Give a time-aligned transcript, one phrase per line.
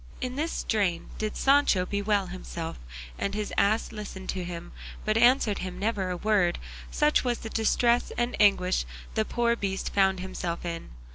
[0.19, 2.79] In this strain did Sancho bewail himself,
[3.19, 4.71] and his ass listened to him,
[5.05, 6.57] but answered him never a word,
[6.89, 8.83] such was the distress and anguish
[9.13, 10.89] the poor beast found himself in.